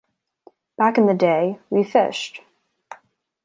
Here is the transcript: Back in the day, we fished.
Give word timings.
Back 0.79 0.97
in 0.97 1.05
the 1.05 1.13
day, 1.13 1.59
we 1.69 1.83
fished. 1.83 2.41